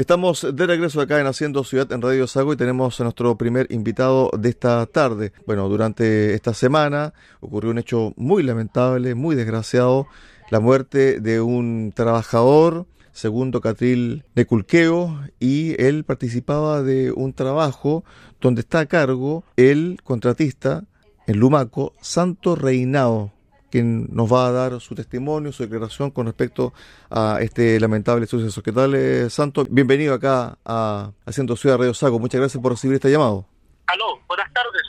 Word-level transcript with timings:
Estamos 0.00 0.46
de 0.54 0.66
regreso 0.66 1.02
acá 1.02 1.20
en 1.20 1.26
Haciendo 1.26 1.62
Ciudad 1.62 1.92
en 1.92 2.00
Radio 2.00 2.26
Sago 2.26 2.54
y 2.54 2.56
tenemos 2.56 2.98
a 2.98 3.04
nuestro 3.04 3.36
primer 3.36 3.70
invitado 3.70 4.30
de 4.32 4.48
esta 4.48 4.86
tarde. 4.86 5.34
Bueno, 5.46 5.68
durante 5.68 6.32
esta 6.32 6.54
semana 6.54 7.12
ocurrió 7.40 7.70
un 7.70 7.76
hecho 7.76 8.14
muy 8.16 8.42
lamentable, 8.42 9.14
muy 9.14 9.36
desgraciado, 9.36 10.06
la 10.50 10.58
muerte 10.58 11.20
de 11.20 11.42
un 11.42 11.92
trabajador, 11.94 12.86
segundo 13.12 13.60
Catril 13.60 14.24
Neculqueo, 14.34 15.20
y 15.38 15.78
él 15.78 16.04
participaba 16.04 16.82
de 16.82 17.12
un 17.12 17.34
trabajo 17.34 18.02
donde 18.40 18.62
está 18.62 18.80
a 18.80 18.86
cargo 18.86 19.44
el 19.58 20.00
contratista 20.02 20.84
en 21.26 21.38
Lumaco, 21.38 21.92
Santo 22.00 22.56
Reinado, 22.56 23.32
quien 23.70 24.08
nos 24.10 24.32
va 24.32 24.48
a 24.48 24.52
dar 24.52 24.80
su 24.80 24.94
testimonio, 24.94 25.52
su 25.52 25.62
declaración 25.62 26.10
con 26.10 26.26
respecto 26.26 26.72
a 27.08 27.38
este 27.40 27.78
lamentable 27.80 28.26
suceso. 28.26 28.62
¿Qué 28.62 28.72
tal, 28.72 28.94
eh, 28.94 29.30
Santo? 29.30 29.66
Bienvenido 29.70 30.14
acá 30.14 30.58
a 30.64 31.12
Haciendo 31.24 31.56
Ciudad 31.56 31.78
Radio 31.78 31.94
Sago. 31.94 32.18
Muchas 32.18 32.40
gracias 32.40 32.62
por 32.62 32.72
recibir 32.72 32.96
este 32.96 33.10
llamado. 33.10 33.46
Aló, 33.86 34.20
buenas 34.26 34.52
tardes. 34.52 34.82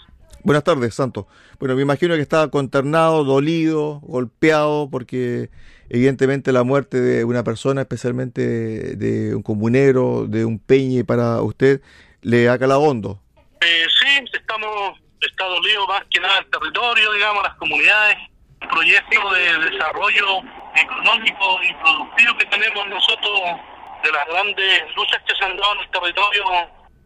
Buenas 0.43 0.63
tardes, 0.63 0.95
Santo. 0.95 1.27
Bueno, 1.59 1.75
me 1.75 1.83
imagino 1.83 2.15
que 2.15 2.21
estaba 2.21 2.49
consternado, 2.49 3.23
dolido, 3.23 3.99
golpeado, 4.01 4.89
porque 4.89 5.51
evidentemente 5.89 6.51
la 6.51 6.63
muerte 6.63 6.99
de 6.99 7.23
una 7.23 7.43
persona, 7.43 7.81
especialmente 7.81 8.95
de 8.95 9.35
un 9.35 9.43
comunero, 9.43 10.25
de 10.27 10.45
un 10.45 10.57
peñe 10.57 11.03
para 11.03 11.41
usted, 11.41 11.81
le 12.21 12.49
ha 12.49 12.57
calado 12.57 12.81
hondo. 12.81 13.21
Eh, 13.61 13.85
sí, 13.99 14.25
estamos, 14.33 14.99
está 15.21 15.45
dolido 15.45 15.85
más 15.87 16.03
que 16.09 16.19
nada 16.19 16.39
el 16.39 16.49
territorio, 16.49 17.13
digamos, 17.13 17.43
las 17.43 17.55
comunidades, 17.55 18.17
proyecto 18.71 19.29
de 19.31 19.69
desarrollo 19.69 20.41
económico 20.75 21.59
y 21.63 21.73
productivo 21.75 22.37
que 22.37 22.45
tenemos 22.45 22.87
nosotros, 22.87 23.41
de 24.03 24.11
las 24.11 24.27
grandes 24.27 24.95
luchas 24.95 25.21
que 25.27 25.35
se 25.35 25.45
han 25.45 25.57
dado 25.57 25.73
en 25.73 25.79
el 25.81 25.91
territorio, 25.91 26.43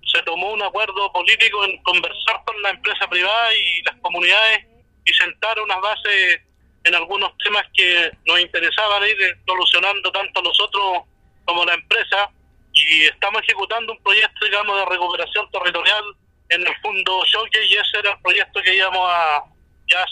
se 0.06 0.22
tomó 0.24 0.52
un 0.52 0.64
acuerdo 0.64 1.12
político 1.12 1.66
en 1.66 1.82
conversar 1.84 2.42
con 2.46 2.62
la 2.62 2.70
empresa 2.70 3.08
privada 3.08 3.54
y 3.54 3.82
las 3.84 3.96
comunidades 4.02 4.66
y 5.04 5.14
sentar 5.14 5.60
unas 5.60 5.82
bases 5.82 6.42
en 6.84 6.96
algunos 6.96 7.32
temas 7.44 7.64
que 7.74 8.12
nos 8.26 8.40
interesaban 8.40 9.04
ir 9.08 9.18
solucionando 9.46 10.12
tanto 10.12 10.42
nosotros 10.42 11.02
como 11.46 11.66
la 11.66 11.74
empresa. 11.74 12.30
Y 12.74 13.06
estamos 13.06 13.42
ejecutando 13.44 13.94
un 13.94 14.04
proyecto, 14.04 14.46
digamos, 14.46 14.78
de 14.78 14.86
recuperación 14.86 15.50
territorial 15.52 16.04
en 16.50 16.62
el 16.68 16.76
fondo 16.82 17.24
Choque 17.26 17.66
y 17.66 17.74
ese 17.74 18.00
era 18.00 18.12
el 18.12 18.22
proyecto 18.22 18.62
que 18.62 18.76
íbamos 18.76 19.10
a, 19.10 19.44
ya 19.88 20.06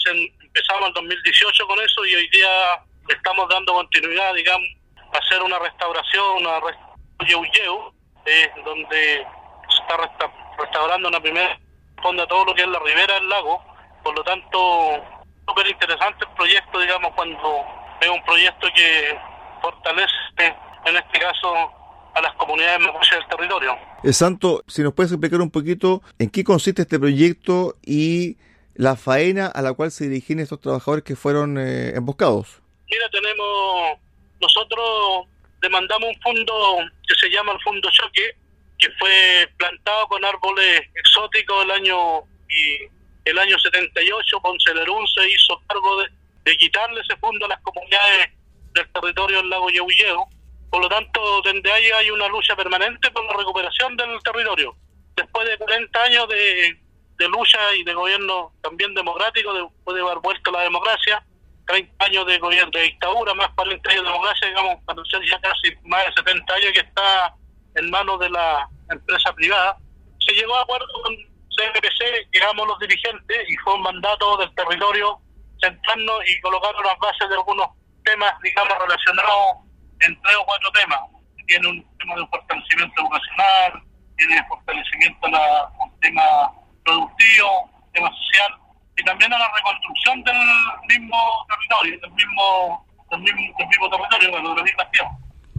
empezamos 0.54 0.88
en 0.88 0.94
2018 0.94 1.66
con 1.66 1.80
eso 1.80 2.06
y 2.06 2.14
hoy 2.14 2.28
día 2.28 2.48
estamos 3.08 3.48
dando 3.48 3.74
continuidad, 3.74 4.34
digamos, 4.34 4.68
a 5.12 5.18
hacer 5.18 5.42
una 5.42 5.58
restauración, 5.58 6.36
una 6.38 6.60
restauración 6.60 7.92
eh, 8.24 8.50
donde 8.64 9.26
se 9.68 9.82
está 9.82 9.96
restaurando 10.58 11.08
una 11.08 11.20
primera 11.20 11.58
a 12.04 12.26
todo 12.26 12.44
lo 12.44 12.54
que 12.54 12.62
es 12.62 12.68
la 12.68 12.78
ribera 12.80 13.14
del 13.14 13.28
lago, 13.28 13.64
por 14.02 14.14
lo 14.14 14.22
tanto, 14.22 15.02
súper 15.48 15.66
interesante 15.68 16.26
el 16.28 16.34
proyecto, 16.36 16.78
digamos, 16.78 17.12
cuando 17.14 17.64
es 18.00 18.08
un 18.08 18.22
proyecto 18.24 18.68
que 18.76 19.18
fortalece, 19.62 20.54
en 20.84 20.96
este 20.96 21.18
caso, 21.18 21.72
a 22.14 22.20
las 22.20 22.34
comunidades 22.34 22.80
mapuche 22.80 23.16
del 23.16 23.26
territorio. 23.26 23.76
Eh, 24.02 24.12
Santo, 24.12 24.62
si 24.68 24.82
nos 24.82 24.92
puedes 24.92 25.12
explicar 25.12 25.40
un 25.40 25.50
poquito 25.50 26.02
en 26.18 26.28
qué 26.28 26.44
consiste 26.44 26.82
este 26.82 27.00
proyecto 27.00 27.74
y 27.82 28.36
la 28.74 28.96
faena 28.96 29.46
a 29.46 29.62
la 29.62 29.72
cual 29.72 29.90
se 29.90 30.08
dirigen 30.08 30.40
estos 30.40 30.60
trabajadores 30.60 31.04
que 31.04 31.16
fueron 31.16 31.58
eh, 31.58 31.94
emboscados. 31.94 32.60
Mira, 32.90 33.08
tenemos, 33.10 33.98
nosotros 34.40 35.26
demandamos 35.60 36.08
un 36.08 36.20
fondo 36.20 36.78
que 37.06 37.14
se 37.14 37.30
llama 37.30 37.52
el 37.52 37.60
Fondo 37.62 37.88
Choque, 37.90 38.36
que 38.78 38.88
fue 38.98 39.48
plantado 39.56 40.06
con 40.08 40.24
árboles 40.24 40.82
exóticos 40.94 41.64
el 41.64 41.70
año 41.70 42.20
y 42.48 42.94
el 43.24 43.38
año 43.38 43.58
78, 43.58 44.40
Ponce 44.40 44.74
Lerún 44.74 45.06
se 45.08 45.26
hizo 45.30 45.60
cargo 45.66 46.02
de, 46.02 46.56
quitarle 46.58 47.00
ese 47.00 47.16
fondo 47.16 47.46
a 47.46 47.48
las 47.48 47.60
comunidades 47.62 48.28
del 48.74 48.86
territorio 48.92 49.38
del 49.38 49.48
lago 49.48 49.70
Yehuilleo. 49.70 50.28
Por 50.70 50.82
lo 50.82 50.88
tanto, 50.88 51.40
desde 51.42 51.72
ahí 51.72 51.86
hay 51.86 52.10
una 52.10 52.28
lucha 52.28 52.54
permanente 52.54 53.10
por 53.10 53.24
la 53.24 53.32
recuperación 53.38 53.96
del 53.96 54.22
territorio. 54.22 54.76
Después 55.16 55.48
de 55.48 55.56
40 55.56 56.02
años 56.02 56.28
de, 56.28 56.78
de 57.16 57.28
lucha 57.28 57.58
y 57.76 57.84
de 57.84 57.94
gobierno 57.94 58.52
también 58.62 58.94
democrático, 58.94 59.52
después 59.52 59.96
de 59.96 60.02
haber 60.02 60.18
vuelto 60.18 60.50
la 60.50 60.62
democracia, 60.62 61.24
30 61.66 62.04
años 62.04 62.26
de 62.26 62.38
gobierno 62.38 62.70
de 62.72 62.82
dictadura, 62.82 63.34
más 63.34 63.48
40 63.54 63.90
años 63.90 64.02
de 64.02 64.10
democracia, 64.10 64.48
digamos, 64.48 64.78
ya 65.28 65.40
casi 65.40 65.76
más 65.84 66.04
de 66.06 66.12
70 66.12 66.54
años 66.54 66.72
que 66.72 66.80
está 66.80 67.34
en 67.76 67.90
manos 67.90 68.20
de 68.20 68.30
la 68.30 68.68
empresa 68.90 69.32
privada, 69.32 69.76
se 70.18 70.32
llegó 70.34 70.56
a 70.56 70.62
acuerdo 70.62 70.86
con 71.02 71.14
CNPC, 71.14 72.30
digamos 72.32 72.66
los 72.66 72.78
dirigentes, 72.80 73.48
y 73.48 73.56
fue 73.58 73.74
un 73.74 73.82
mandato 73.82 74.36
del 74.38 74.54
territorio 74.54 75.18
centrarnos 75.62 76.18
y 76.28 76.40
colocar 76.40 76.74
unas 76.76 76.98
bases 76.98 77.28
de 77.28 77.34
algunos 77.34 77.68
temas, 78.04 78.32
digamos, 78.42 78.78
relacionados 78.78 79.64
en 80.00 80.20
tres 80.20 80.36
o 80.36 80.44
cuatro 80.44 80.70
temas. 80.72 81.00
Tiene 81.46 81.68
un 81.68 81.98
tema 81.98 82.16
de 82.16 82.26
fortalecimiento 82.26 83.02
educacional, 83.02 83.82
tiene 84.16 84.44
fortalecimiento 84.48 85.28
la, 85.28 85.70
tema 86.00 86.52
productivo, 86.84 87.70
tema 87.92 88.08
social, 88.08 88.52
y 88.96 89.04
también 89.04 89.32
a 89.32 89.38
la 89.38 89.50
reconstrucción 89.52 90.22
del 90.22 90.38
mismo 90.88 91.18
territorio, 91.48 92.00
del 92.00 92.12
mismo, 92.12 92.86
del 93.10 93.20
mismo, 93.20 93.54
del 93.58 93.68
mismo 93.68 93.90
territorio, 93.90 94.30
de 94.30 94.72
la 94.76 94.90
tierra. 94.90 95.10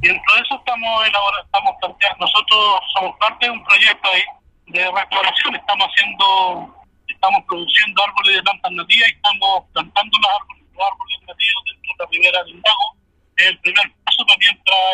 Y 0.01 0.07
dentro 0.07 0.35
de 0.35 0.41
eso 0.41 0.55
estamos 0.55 1.07
elaborando, 1.07 1.45
estamos 1.45 1.75
planteando, 1.81 2.25
nosotros 2.25 2.79
somos 2.93 3.17
parte 3.17 3.45
de 3.45 3.51
un 3.51 3.63
proyecto 3.63 4.09
ahí 4.11 4.23
de 4.67 4.91
restauración, 4.91 5.55
estamos 5.55 5.87
haciendo, 5.87 6.85
estamos 7.07 7.43
produciendo 7.47 8.03
árboles 8.03 8.35
de 8.35 8.43
plantas 8.43 8.71
nativas 8.71 9.09
y 9.09 9.13
estamos 9.13 9.63
plantando 9.73 10.17
los 10.19 10.31
árboles, 10.39 10.63
los 10.73 10.85
árboles 10.85 11.19
nativos 11.27 11.63
dentro 11.65 11.91
de 11.91 12.03
la 12.03 12.07
primera 12.09 12.43
del. 12.43 12.85
Es 13.37 13.45
el 13.47 13.59
primer 13.59 13.91
paso 14.05 14.25
para 14.25 14.39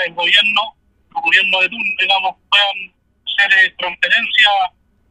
el 0.07 0.13
gobierno, 0.13 0.61
el 1.15 1.21
gobierno 1.21 1.59
de 1.61 1.69
Tun, 1.69 1.95
digamos, 1.99 2.35
puedan 2.49 2.77
hacer 3.25 3.65
eh, 3.65 3.75
transferencia 3.77 4.49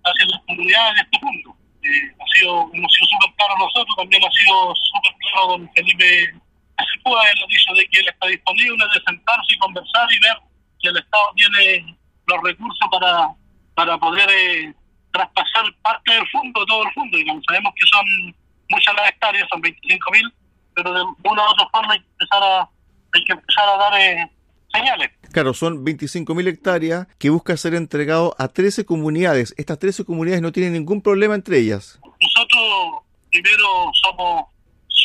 hacia 0.04 0.26
las 0.26 0.40
comunidades 0.46 0.94
de 0.94 1.02
este 1.02 1.18
punto. 1.18 1.56
Eh, 1.82 2.14
ha 2.20 2.26
sido, 2.38 2.70
hemos 2.72 2.92
sido 2.92 3.06
súper 3.08 3.34
claros 3.36 3.58
nosotros, 3.58 3.96
también 3.96 4.22
ha 4.24 4.30
sido 4.30 4.74
súper 4.76 5.12
claro 5.20 5.46
don 5.48 5.70
Felipe 5.74 6.34
Acipúa, 6.76 7.22
él 7.30 7.44
dicho 7.48 7.72
de 7.74 7.86
que 7.88 8.00
él 8.00 8.08
está 8.08 8.26
disponible 8.26 8.84
de 8.92 9.00
sentarse 9.06 9.52
y 9.52 9.58
conversar 9.58 10.08
y 10.12 10.20
ver 10.20 10.36
si 10.80 10.88
el 10.88 10.96
Estado 10.96 11.32
tiene 11.36 11.96
los 12.26 12.42
recursos 12.42 12.88
para, 12.90 13.28
para 13.74 13.98
poder 13.98 14.28
eh, 14.30 14.74
traspasar 15.12 15.64
parte 15.82 16.12
del 16.12 16.26
fondo, 16.28 16.64
todo 16.66 16.84
el 16.84 16.92
fondo. 16.92 17.16
Digamos, 17.16 17.44
sabemos 17.46 17.72
que 17.74 17.86
son 17.86 18.34
muchas 18.68 18.94
las 18.94 19.08
hectáreas, 19.10 19.48
son 19.50 19.62
25.000, 19.62 20.32
pero 20.74 20.92
de 20.92 21.02
una 21.24 21.42
u 21.42 21.50
otra 21.50 21.68
forma 21.72 21.92
hay 21.92 22.00
que 22.00 22.08
empezar 22.12 22.42
a, 22.42 22.68
hay 23.12 23.24
que 23.24 23.32
empezar 23.32 23.68
a 23.68 23.76
dar 23.76 24.00
eh, 24.00 24.30
señales. 24.72 25.10
Claro, 25.32 25.54
son 25.54 25.84
25.000 25.84 26.48
hectáreas 26.48 27.06
que 27.18 27.30
busca 27.30 27.56
ser 27.56 27.74
entregado 27.74 28.34
a 28.38 28.48
13 28.48 28.84
comunidades. 28.84 29.54
Estas 29.56 29.78
13 29.78 30.04
comunidades 30.04 30.42
no 30.42 30.52
tienen 30.52 30.72
ningún 30.72 31.02
problema 31.02 31.34
entre 31.34 31.58
ellas. 31.58 32.00
Nosotros 32.20 33.04
primero 33.30 33.91
somos 34.02 34.44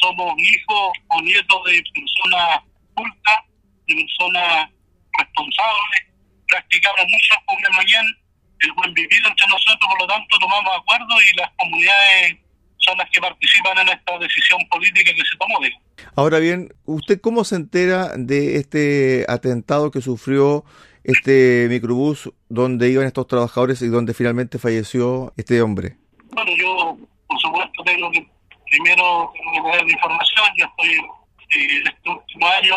somos 0.01 0.33
hijos 0.37 0.91
o 1.09 1.21
nietos 1.21 1.63
de 1.65 1.83
personas 1.93 2.59
cultas, 2.93 3.39
de 3.87 3.95
personas 3.95 4.69
responsables, 5.17 6.01
practicamos 6.47 7.05
mucho 7.07 7.35
con 7.45 7.57
el 7.57 7.73
mañana, 7.73 8.09
el 8.59 8.71
buen 8.73 8.93
vivir 8.93 9.21
entre 9.25 9.47
nosotros, 9.47 9.89
por 9.89 10.01
lo 10.01 10.07
tanto 10.07 10.37
tomamos 10.39 10.77
acuerdos 10.77 11.17
y 11.23 11.37
las 11.37 11.49
comunidades 11.57 12.37
son 12.79 12.97
las 12.97 13.09
que 13.09 13.21
participan 13.21 13.77
en 13.79 13.89
esta 13.89 14.17
decisión 14.19 14.67
política 14.69 15.11
que 15.13 15.25
se 15.25 15.37
tomó. 15.37 15.59
Digo. 15.59 15.84
Ahora 16.15 16.39
bien, 16.39 16.73
¿usted 16.85 17.19
cómo 17.21 17.43
se 17.43 17.55
entera 17.55 18.11
de 18.17 18.57
este 18.57 19.25
atentado 19.27 19.91
que 19.91 20.01
sufrió 20.01 20.63
este 21.03 21.67
microbús 21.69 22.31
donde 22.49 22.89
iban 22.89 23.05
estos 23.05 23.27
trabajadores 23.27 23.81
y 23.81 23.87
donde 23.87 24.13
finalmente 24.13 24.57
falleció 24.57 25.33
este 25.37 25.61
hombre? 25.61 25.97
Bueno, 26.31 26.51
yo 26.57 26.97
por 27.27 27.39
supuesto 27.39 27.83
tengo 27.83 28.11
que 28.11 28.27
primero 28.71 29.31
tengo 29.33 29.51
que 29.53 29.61
tener 29.71 29.85
la 29.85 29.93
información, 29.93 30.45
yo 30.57 30.65
estoy 30.65 30.93
eh, 31.61 31.83
este 31.85 32.09
último 32.09 32.47
año 32.47 32.75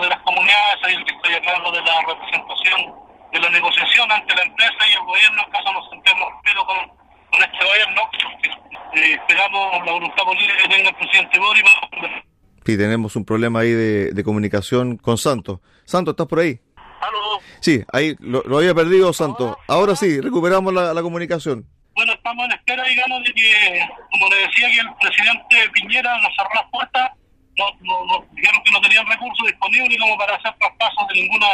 de 0.00 0.08
las 0.08 0.20
comunidades, 0.20 0.76
ahí 0.84 0.94
estoy 0.94 1.34
a 1.34 1.40
de 1.40 1.82
la 1.82 2.00
representación 2.06 3.06
de 3.32 3.40
la 3.40 3.50
negociación 3.50 4.12
ante 4.12 4.34
la 4.34 4.42
empresa 4.42 4.76
y 4.88 4.92
el 4.92 5.04
gobierno, 5.04 5.42
en 5.42 5.50
caso 5.50 5.72
nos 5.72 5.90
sentemos 5.90 6.28
pero 6.44 6.64
con, 6.66 6.76
con 7.32 7.42
este 7.42 7.64
gobierno, 7.64 8.02
la 9.86 9.92
voluntad 9.92 10.24
política 10.24 10.54
que 10.62 10.68
tenga 10.68 10.90
el 10.90 10.96
presidente 10.96 11.38
Boris. 11.38 11.64
Sí, 12.66 12.76
tenemos 12.76 13.16
un 13.16 13.24
problema 13.24 13.60
ahí 13.60 13.70
de, 13.70 14.12
de 14.12 14.24
comunicación 14.24 14.96
con 14.96 15.16
Santos. 15.16 15.60
Santos, 15.84 16.12
¿estás 16.12 16.26
por 16.26 16.40
ahí? 16.40 16.60
¿Aló? 16.76 17.40
Sí, 17.60 17.82
ahí 17.92 18.16
lo, 18.18 18.42
lo 18.42 18.58
había 18.58 18.74
perdido 18.74 19.12
Santos. 19.12 19.56
Ahora 19.68 19.96
sí, 19.96 20.20
recuperamos 20.20 20.74
la, 20.74 20.92
la 20.92 21.02
comunicación 21.02 21.66
bueno, 21.96 22.12
estamos 22.12 22.44
en 22.44 22.52
espera, 22.52 22.84
digamos, 22.84 23.24
de 23.24 23.32
que, 23.32 23.80
como 24.10 24.28
le 24.28 24.36
decía, 24.36 24.68
que 24.68 24.80
el 24.80 24.94
presidente 25.00 25.70
Piñera 25.72 26.20
nos 26.20 26.30
cerró 26.36 26.50
las 26.54 26.70
puertas, 26.70 27.10
no, 27.56 27.64
no, 27.80 28.04
no, 28.04 28.26
dijeron 28.32 28.62
que 28.62 28.70
no 28.70 28.80
tenían 28.82 29.06
recursos 29.06 29.46
disponibles 29.46 29.98
como 29.98 30.18
para 30.18 30.36
hacer 30.36 30.54
traspasos 30.60 31.08
de 31.08 31.14
ninguna 31.14 31.48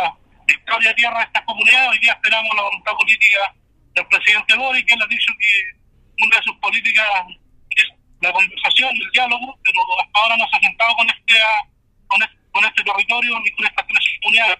de 0.44 0.94
tierra 0.94 1.20
a 1.20 1.22
estas 1.22 1.44
comunidades. 1.44 1.90
Hoy 1.90 1.98
día 2.00 2.12
esperamos 2.12 2.56
la 2.56 2.62
voluntad 2.62 2.92
política 2.98 3.54
del 3.94 4.06
presidente 4.08 4.56
Boris, 4.56 4.84
que 4.84 4.94
él 4.94 5.02
ha 5.02 5.06
dicho 5.06 5.32
que 5.38 6.24
una 6.26 6.36
de 6.36 6.42
sus 6.42 6.56
políticas 6.56 7.06
es 7.76 7.86
la 8.22 8.32
conversación, 8.32 8.90
el 8.94 9.10
diálogo, 9.10 9.58
pero 9.62 9.80
hasta 10.00 10.20
ahora 10.20 10.36
no 10.36 10.46
se 10.48 10.56
ha 10.56 10.60
sentado 10.60 10.94
con 10.96 11.08
este, 11.10 11.34
con 12.06 12.22
este, 12.22 12.36
con 12.52 12.64
este 12.64 12.82
territorio 12.84 13.40
ni 13.40 13.50
con 13.50 13.66
estas 13.66 13.86
tres 13.86 14.04
comunidades, 14.22 14.58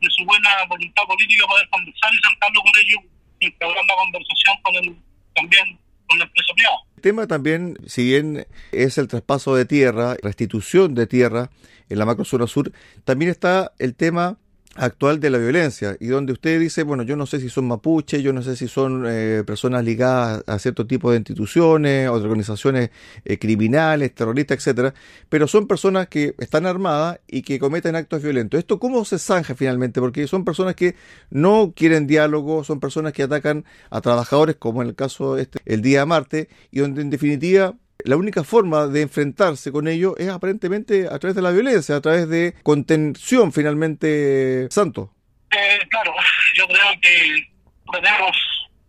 de 0.00 0.10
su 0.10 0.24
buena 0.24 0.50
voluntad 0.68 1.02
política 1.04 1.46
poder 1.46 1.68
conversar 1.68 2.10
y 2.12 2.28
sentarlo 2.28 2.60
con 2.60 2.72
ellos, 2.80 3.00
integrar 3.40 3.84
la 3.86 3.94
conversación 3.96 4.56
con 4.62 4.74
el, 4.76 4.96
también 5.34 5.78
con 6.06 6.18
la 6.18 6.24
empresa 6.24 6.54
privada. 6.54 6.76
El 6.96 7.02
tema 7.02 7.26
también, 7.26 7.76
si 7.86 8.04
bien 8.04 8.46
es 8.72 8.98
el 8.98 9.08
traspaso 9.08 9.54
de 9.54 9.64
tierra, 9.64 10.16
restitución 10.22 10.94
de 10.94 11.06
tierra 11.06 11.50
en 11.88 11.98
la 11.98 12.06
macrozona 12.06 12.46
sur, 12.46 12.72
también 13.04 13.30
está 13.30 13.72
el 13.78 13.94
tema 13.94 14.38
actual 14.76 15.20
de 15.20 15.30
la 15.30 15.38
violencia 15.38 15.96
y 16.00 16.06
donde 16.06 16.32
usted 16.32 16.58
dice, 16.58 16.82
bueno, 16.82 17.02
yo 17.04 17.16
no 17.16 17.26
sé 17.26 17.40
si 17.40 17.48
son 17.48 17.66
mapuches, 17.68 18.22
yo 18.22 18.32
no 18.32 18.42
sé 18.42 18.56
si 18.56 18.68
son 18.68 19.04
eh, 19.06 19.44
personas 19.46 19.84
ligadas 19.84 20.42
a 20.46 20.58
cierto 20.58 20.86
tipo 20.86 21.10
de 21.10 21.18
instituciones 21.18 22.04
de 22.04 22.08
organizaciones 22.08 22.90
eh, 23.24 23.38
criminales, 23.38 24.14
terroristas, 24.14 24.58
etcétera, 24.58 24.94
pero 25.28 25.46
son 25.46 25.66
personas 25.66 26.08
que 26.08 26.34
están 26.38 26.66
armadas 26.66 27.20
y 27.26 27.42
que 27.42 27.58
cometen 27.58 27.96
actos 27.96 28.22
violentos. 28.22 28.58
¿Esto 28.58 28.78
cómo 28.78 29.04
se 29.04 29.18
zanja 29.18 29.54
finalmente? 29.54 30.00
Porque 30.00 30.26
son 30.26 30.44
personas 30.44 30.74
que 30.74 30.96
no 31.30 31.72
quieren 31.74 32.06
diálogo, 32.06 32.64
son 32.64 32.80
personas 32.80 33.12
que 33.12 33.22
atacan 33.22 33.64
a 33.90 34.00
trabajadores, 34.00 34.56
como 34.56 34.82
en 34.82 34.88
el 34.88 34.94
caso 34.94 35.38
este, 35.38 35.58
el 35.66 35.82
día 35.82 36.04
Marte, 36.06 36.48
y 36.70 36.80
donde 36.80 37.02
en 37.02 37.10
definitiva 37.10 37.74
la 38.04 38.16
única 38.16 38.44
forma 38.44 38.86
de 38.86 39.02
enfrentarse 39.02 39.72
con 39.72 39.88
ello 39.88 40.14
es 40.18 40.28
aparentemente 40.28 41.08
a 41.08 41.18
través 41.18 41.34
de 41.34 41.42
la 41.42 41.50
violencia, 41.50 41.96
a 41.96 42.00
través 42.00 42.28
de 42.28 42.54
contención 42.62 43.52
finalmente, 43.52 44.68
Santo. 44.70 45.10
Eh, 45.50 45.78
claro, 45.88 46.12
yo 46.54 46.66
creo 46.66 47.00
que 47.00 47.48
tenemos 47.92 48.36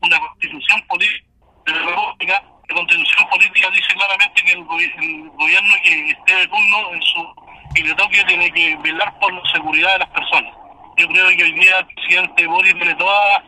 una 0.01 0.19
constitución 0.19 0.81
política 0.87 2.43
la 2.67 2.75
constitución 2.75 3.29
política 3.29 3.69
dice 3.69 3.93
claramente 3.93 4.43
que 4.43 4.51
el, 4.51 4.59
el 4.59 5.29
gobierno 5.29 5.73
que 5.83 6.09
esté 6.09 6.35
de 6.35 6.47
turno 6.47 6.93
en 6.93 7.01
su, 7.01 7.35
y 7.75 7.83
le 7.83 7.93
toque 7.95 8.23
tiene 8.25 8.51
que 8.51 8.75
velar 8.77 9.17
por 9.19 9.33
la 9.33 9.51
seguridad 9.51 9.93
de 9.93 9.99
las 9.99 10.09
personas. 10.09 10.53
Yo 10.97 11.07
creo 11.07 11.29
que 11.29 11.43
hoy 11.43 11.51
día 11.53 11.79
el 11.79 11.85
presidente 11.87 12.47
Boris 12.47 12.73
tiene 12.73 12.95
toda 12.95 13.43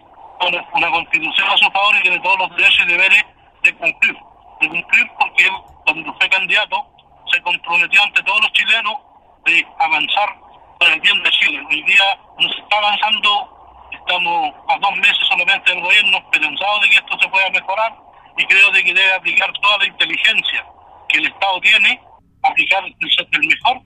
una, 0.48 0.66
una 0.74 0.92
constitución 0.92 1.50
a 1.50 1.58
su 1.58 1.72
favor 1.72 1.96
y 1.96 2.02
tiene 2.04 2.20
todos 2.20 2.40
los 2.40 2.56
derechos 2.56 2.86
y 2.86 2.92
deberes 2.92 3.24
de 3.64 3.74
cumplir 3.74 4.16
de 4.62 4.70
cumplir 4.70 5.08
porque 5.20 5.50
cuando 5.86 6.14
fue 6.16 6.30
candidato, 6.30 6.86
se 7.32 7.42
comprometió 7.42 8.02
ante 8.04 8.24
todos 8.24 8.42
los 8.42 8.52
chilenos 8.54 8.98
de 9.46 9.66
avanzar 9.80 10.36
para 10.80 10.94
el 10.94 11.02
bien 11.02 11.22
de 11.24 11.32
Chile. 11.32 11.66
Hoy 11.70 11.84
día 11.84 12.20
no 12.40 12.50
se 12.50 12.60
está 12.60 12.78
avanzando, 12.78 13.88
estamos 13.92 14.54
a 14.68 14.78
dos 14.80 14.96
meses 14.98 15.28
solamente 15.28 15.72
del 15.72 15.82
gobierno, 15.82 16.18
esperanzados 16.18 16.82
de 16.82 16.90
que 16.90 16.98
esto 16.98 17.20
se 17.20 17.30
pueda 17.30 17.50
mejorar 17.50 17.96
y 18.38 18.46
creo 18.46 18.72
de 18.72 18.84
que 18.84 18.94
debe 18.94 19.14
aplicar 19.14 19.52
toda 19.62 19.78
la 19.80 19.86
inteligencia 19.88 20.66
que 21.10 21.18
el 21.18 21.28
Estado 21.28 21.60
tiene, 21.62 22.02
aplicar 22.44 22.84
el 22.84 23.48
mejor 23.48 23.82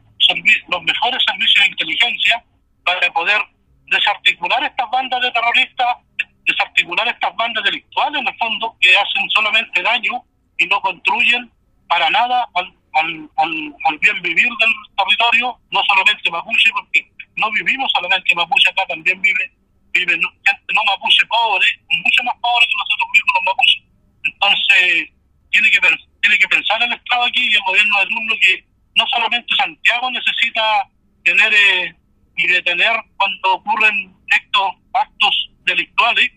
los 0.67 0.83
mejores 0.83 1.23
servicios 1.25 1.65
de 1.65 1.71
inteligencia 1.71 2.43
para 2.85 3.11
poder 3.11 3.41
desarticular 3.87 4.63
estas 4.63 4.89
bandas 4.89 5.21
de 5.21 5.31
terroristas, 5.31 5.97
desarticular 6.45 7.07
estas 7.07 7.35
bandas 7.35 7.63
delictuales 7.63 8.21
en 8.21 8.27
el 8.27 8.37
fondo 8.37 8.75
que 8.79 8.95
hacen 8.95 9.29
solamente 9.29 9.81
daño 9.81 10.23
y 10.61 10.67
no 10.67 10.79
construyen 10.81 11.51
para 11.87 12.09
nada 12.11 12.47
al, 12.53 12.67
al, 12.93 13.29
al, 13.37 13.97
bien 13.99 14.21
vivir 14.21 14.47
del 14.59 14.73
territorio, 14.95 15.57
no 15.71 15.81
solamente 15.87 16.29
mapuche, 16.29 16.69
porque 16.71 17.11
no 17.35 17.51
vivimos 17.51 17.91
solamente 17.91 18.35
mapuche, 18.35 18.69
acá 18.69 18.85
también 18.87 19.19
vive, 19.21 19.51
vive 19.91 20.13
gente 20.13 20.73
no 20.73 20.81
mapuche 20.85 21.25
pobre, 21.25 21.65
mucho 21.89 22.23
más 22.23 22.35
pobre 22.39 22.67
que 22.67 22.77
nosotros 22.77 23.07
mismos 23.11 23.33
los 23.35 23.43
mapuches. 23.49 23.83
Entonces, 24.23 25.09
tiene 25.49 25.71
que, 25.71 25.79
tiene 26.21 26.37
que 26.37 26.47
pensar 26.47 26.83
el 26.83 26.93
Estado 26.93 27.23
aquí 27.23 27.43
y 27.43 27.55
el 27.55 27.63
gobierno 27.63 27.99
de 27.99 28.05
turno 28.05 28.35
que 28.39 28.65
no 28.95 29.05
solamente 29.07 29.55
Santiago 29.55 30.11
necesita 30.11 30.87
tener 31.23 31.53
eh, 31.53 31.95
y 32.37 32.47
detener 32.47 32.93
cuando 33.17 33.53
ocurren 33.55 34.15
estos 34.29 34.71
actos 34.93 35.49
delictuales, 35.65 36.31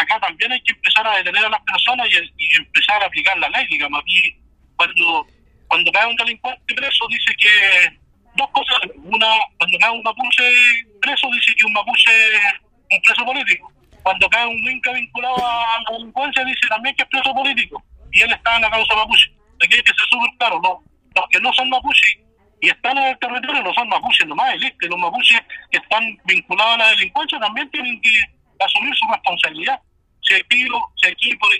acá 0.00 0.18
también 0.20 0.52
hay 0.52 0.60
que 0.62 0.72
empezar 0.72 1.06
a 1.06 1.16
detener 1.16 1.44
a 1.44 1.50
las 1.50 1.60
personas 1.62 2.08
y, 2.08 2.44
y 2.44 2.56
empezar 2.56 3.02
a 3.02 3.06
aplicar 3.06 3.36
la 3.38 3.48
ley, 3.50 3.66
digamos. 3.68 4.00
Aquí, 4.00 4.36
cuando, 4.76 5.26
cuando 5.68 5.92
cae 5.92 6.06
un 6.06 6.16
delincuente 6.16 6.74
preso, 6.74 7.06
dice 7.08 7.34
que 7.36 7.98
dos 8.36 8.48
cosas. 8.50 8.78
Una, 8.96 9.26
cuando 9.58 9.78
cae 9.78 9.90
un 9.90 10.02
mapuche 10.02 10.44
preso, 11.00 11.28
dice 11.32 11.54
que 11.54 11.66
un 11.66 11.72
mapuche 11.72 12.10
es 12.10 12.54
un 12.90 13.00
preso 13.02 13.24
político. 13.24 13.72
Cuando 14.02 14.28
cae 14.30 14.46
un 14.46 14.70
inca 14.70 14.92
vinculado 14.92 15.36
a 15.36 15.82
la 15.86 15.98
delincuencia, 15.98 16.44
dice 16.44 16.66
también 16.68 16.94
que 16.96 17.02
es 17.02 17.08
preso 17.08 17.34
político. 17.34 17.82
Y 18.12 18.22
él 18.22 18.32
está 18.32 18.56
en 18.56 18.62
la 18.62 18.70
causa 18.70 18.96
mapuche. 18.96 19.30
Aquí 19.62 19.74
hay 19.76 19.82
que 19.82 19.92
ser 19.92 20.06
súper 20.08 20.30
claro, 20.38 20.60
¿no? 20.62 20.82
Los 21.14 21.28
que 21.30 21.40
no 21.40 21.52
son 21.52 21.68
mapuches 21.68 22.18
y 22.62 22.68
están 22.68 22.96
en 22.98 23.04
el 23.04 23.18
territorio 23.18 23.62
no 23.62 23.72
son 23.72 23.88
mapuches 23.88 24.26
nomás, 24.26 24.54
¿viste? 24.58 24.86
Los 24.86 24.98
mapuches 24.98 25.40
que 25.70 25.78
están 25.78 26.18
vinculados 26.24 26.74
a 26.74 26.78
la 26.78 26.88
delincuencia 26.90 27.38
también 27.38 27.70
tienen 27.70 28.00
que 28.00 28.10
asumir 28.64 28.94
su 28.96 29.06
responsabilidad 29.10 29.80
aquí, 30.34 30.66
si 30.96 31.06
aquí 31.08 31.36
por, 31.36 31.50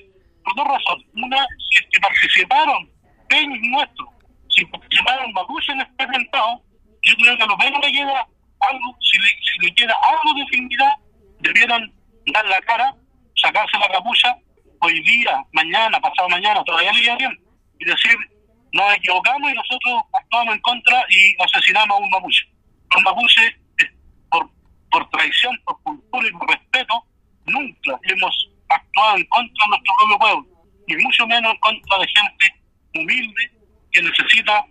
dos 0.56 0.66
razones. 0.66 1.06
Una, 1.14 1.46
si 1.70 1.78
es 1.78 1.86
que 1.90 2.00
participaron 2.00 2.90
peños 3.28 3.58
nuestros, 3.62 4.08
si 4.48 4.64
participaron 4.66 5.32
mapuches 5.32 5.68
en 5.70 5.80
este 5.80 6.02
atentado, 6.02 6.62
yo 7.02 7.14
creo 7.16 7.36
que 7.36 7.42
a 7.42 7.46
los 7.46 7.56
peños 7.56 7.80
le 7.82 7.92
queda 7.92 8.26
algo, 8.60 8.96
si 9.00 9.18
le, 9.18 9.28
si 9.28 9.66
le 9.66 9.74
queda 9.74 9.94
algo 10.08 10.34
de 10.34 10.46
dignidad, 10.50 10.92
debieran 11.40 11.92
dar 12.32 12.46
la 12.46 12.60
cara, 12.62 12.94
sacarse 13.36 13.78
la 13.78 13.88
capucha, 13.88 14.36
hoy 14.80 15.00
día, 15.02 15.44
mañana, 15.52 16.00
pasado 16.00 16.28
mañana, 16.28 16.62
todavía 16.64 16.92
le 16.92 17.02
queda 17.02 17.16
bien, 17.16 17.40
y 17.78 17.84
decir, 17.84 18.16
nos 18.72 18.94
equivocamos 18.94 19.50
y 19.50 19.54
nosotros 19.54 20.02
actuamos 20.12 20.54
en 20.54 20.60
contra 20.60 21.04
y 21.08 21.36
asesinamos 21.42 21.96
a 21.96 22.02
un 22.02 22.10
mapuche. 22.10 22.46
Los 22.94 23.02
mapuches, 23.02 23.54
por, 24.30 24.50
por 24.90 25.08
traición, 25.10 25.58
por 25.64 25.82
cultura 25.82 26.28
y 26.28 26.32
por 26.32 26.48
respeto, 26.48 27.04
nunca 27.46 27.98
hemos 28.02 28.49
actuado 28.70 29.16
en 29.16 29.26
contra 29.26 29.64
de 29.64 29.68
nuestro 29.70 29.92
propio 29.98 30.18
pueblo, 30.18 30.46
y 30.86 30.96
mucho 30.96 31.26
menos 31.26 31.52
en 31.52 31.60
contra 31.60 31.98
de 31.98 32.06
gente 32.06 32.60
humilde 32.94 33.52
que 33.92 34.02
necesita 34.02 34.64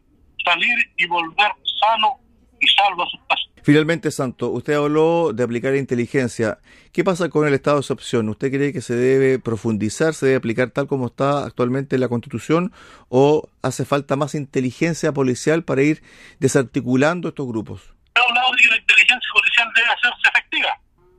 salir 0.43 0.75
y 0.97 1.05
volver 1.07 1.51
sano 1.79 2.19
y 2.59 2.67
salvo 2.67 3.03
a 3.03 3.09
sus 3.09 3.19
casas. 3.21 3.49
Finalmente, 3.63 4.09
Santo, 4.11 4.49
usted 4.49 4.73
habló 4.73 5.31
de 5.33 5.43
aplicar 5.43 5.75
inteligencia. 5.75 6.59
¿Qué 6.93 7.03
pasa 7.03 7.29
con 7.29 7.47
el 7.47 7.53
estado 7.53 7.77
de 7.77 7.81
excepción? 7.81 8.29
¿Usted 8.29 8.51
cree 8.51 8.73
que 8.73 8.81
se 8.81 8.95
debe 8.95 9.37
profundizar, 9.39 10.13
se 10.13 10.27
debe 10.27 10.37
aplicar 10.37 10.71
tal 10.71 10.87
como 10.87 11.07
está 11.07 11.45
actualmente 11.45 11.97
la 11.97 12.07
Constitución 12.07 12.71
o 13.09 13.49
hace 13.61 13.85
falta 13.85 14.15
más 14.15 14.33
inteligencia 14.33 15.11
policial 15.11 15.63
para 15.63 15.83
ir 15.83 16.01
desarticulando 16.39 17.29
estos 17.29 17.47
grupos? 17.47 17.93
He 18.15 18.19
hablado 18.19 18.51
de 18.51 18.57
que 18.57 18.69
la 18.69 18.77
inteligencia 18.77 19.29
policial 19.33 19.69
debe 19.75 19.87
hacerse 19.87 20.29
efectiva 20.33 20.69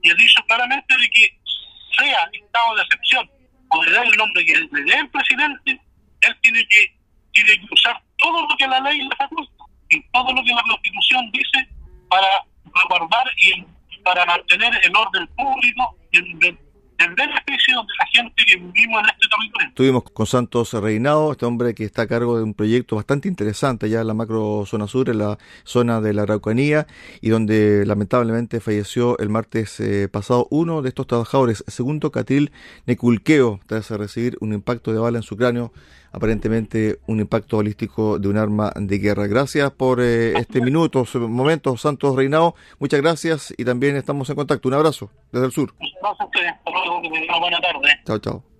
y 0.02 0.10
he 0.10 0.14
dicho 0.14 0.42
claramente 0.46 0.96
de 0.96 1.10
que 1.10 1.40
sea 2.00 2.30
estado 2.32 2.76
de 2.76 2.82
excepción 2.82 3.30
o 3.70 3.84
le 3.84 3.90
dé 3.92 3.98
el 3.98 4.16
nombre 4.16 4.44
que 4.44 4.54
le 4.56 4.82
dé 4.82 4.94
el 4.98 5.10
presidente, 5.10 5.80
él 6.20 6.36
tiene 6.42 6.66
que, 6.68 6.96
tiene 7.32 7.60
que 7.60 7.74
usar 7.74 8.00
todo 8.18 8.46
lo 8.46 8.56
que 8.56 8.66
la 8.66 8.80
ley 8.80 9.00
le 9.02 9.16
faculta 9.16 9.64
y 9.90 10.02
todo 10.10 10.32
lo 10.32 10.42
que 10.42 10.52
la 10.52 10.62
Constitución 10.62 11.30
dice 11.32 11.68
para 12.08 12.26
resguardar 12.64 13.26
y 13.38 13.64
para 14.02 14.24
mantener 14.26 14.72
el 14.82 14.96
orden 14.96 15.26
público 15.28 15.96
y 16.12 16.18
el, 16.18 16.58
el 17.00 17.14
beneficio 17.14 17.76
de 17.76 17.94
la 17.98 18.06
gente 18.12 18.44
que 18.46 18.56
vivimos 18.56 19.00
en 19.00 19.06
este 19.06 19.28
territorio. 19.28 19.68
Estuvimos 19.68 20.04
con 20.04 20.26
Santos 20.26 20.72
Reinado, 20.74 21.32
este 21.32 21.46
hombre 21.46 21.74
que 21.74 21.84
está 21.84 22.02
a 22.02 22.06
cargo 22.06 22.36
de 22.36 22.44
un 22.44 22.54
proyecto 22.54 22.96
bastante 22.96 23.28
interesante 23.28 23.88
ya 23.88 24.02
en 24.02 24.06
la 24.06 24.14
macro 24.14 24.64
zona 24.66 24.86
sur, 24.86 25.08
en 25.08 25.18
la 25.18 25.38
zona 25.64 26.00
de 26.00 26.12
la 26.12 26.22
Araucanía, 26.22 26.86
y 27.20 27.30
donde 27.30 27.84
lamentablemente 27.86 28.60
falleció 28.60 29.18
el 29.18 29.30
martes 29.30 29.80
eh, 29.80 30.08
pasado 30.08 30.46
uno 30.50 30.82
de 30.82 30.90
estos 30.90 31.06
trabajadores, 31.06 31.64
segundo 31.66 32.10
Catril 32.10 32.52
Neculqueo, 32.86 33.60
tras 33.66 33.90
recibir 33.90 34.36
un 34.40 34.52
impacto 34.52 34.92
de 34.92 34.98
bala 34.98 35.18
en 35.18 35.22
su 35.22 35.36
cráneo 35.36 35.72
aparentemente 36.12 36.98
un 37.06 37.20
impacto 37.20 37.58
holístico 37.58 38.18
de 38.18 38.28
un 38.28 38.36
arma 38.36 38.72
de 38.76 38.98
guerra. 38.98 39.26
Gracias 39.26 39.70
por 39.70 40.00
eh, 40.00 40.32
este 40.38 40.60
minuto, 40.60 41.04
momento, 41.14 41.76
Santos 41.76 42.16
Reinao. 42.16 42.54
Muchas 42.78 43.00
gracias 43.00 43.54
y 43.56 43.64
también 43.64 43.96
estamos 43.96 44.28
en 44.30 44.36
contacto. 44.36 44.68
Un 44.68 44.74
abrazo 44.74 45.10
desde 45.32 45.46
el 45.46 45.52
sur. 45.52 45.74
Gracias 45.78 46.20
a 46.20 46.24
ustedes. 46.24 46.52
Hasta 46.52 46.70
luego, 46.70 47.02
que 47.02 47.10
tengan 47.10 47.28
una 47.28 47.38
buena 47.38 47.60
tarde. 47.60 47.88
Chao, 48.04 48.18
chao. 48.18 48.42